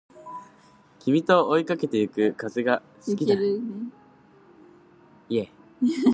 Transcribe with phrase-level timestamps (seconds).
[1.01, 3.59] 君と追いかけてゆける風が好きだよ